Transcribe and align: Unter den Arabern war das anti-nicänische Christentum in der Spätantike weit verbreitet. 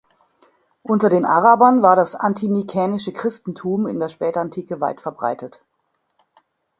Unter 0.81 1.09
den 1.09 1.25
Arabern 1.25 1.83
war 1.83 1.95
das 1.95 2.15
anti-nicänische 2.15 3.13
Christentum 3.13 3.85
in 3.85 3.99
der 3.99 4.09
Spätantike 4.09 4.81
weit 4.81 4.99
verbreitet. 4.99 5.61